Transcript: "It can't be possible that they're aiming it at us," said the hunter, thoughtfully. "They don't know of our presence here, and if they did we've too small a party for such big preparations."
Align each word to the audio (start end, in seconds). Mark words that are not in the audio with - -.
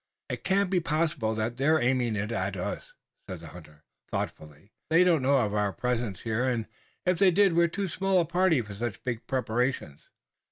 "It 0.29 0.43
can't 0.43 0.71
be 0.71 0.79
possible 0.79 1.35
that 1.35 1.57
they're 1.57 1.79
aiming 1.79 2.15
it 2.15 2.31
at 2.31 2.57
us," 2.57 2.93
said 3.29 3.39
the 3.41 3.49
hunter, 3.49 3.83
thoughtfully. 4.09 4.71
"They 4.89 5.03
don't 5.03 5.21
know 5.21 5.37
of 5.37 5.53
our 5.53 5.71
presence 5.71 6.21
here, 6.21 6.43
and 6.49 6.65
if 7.05 7.19
they 7.19 7.29
did 7.29 7.53
we've 7.53 7.71
too 7.71 7.87
small 7.87 8.19
a 8.19 8.25
party 8.25 8.63
for 8.63 8.73
such 8.73 9.03
big 9.03 9.27
preparations." 9.27 10.09